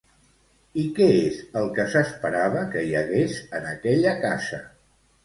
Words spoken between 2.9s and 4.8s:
hagués en aquella casa?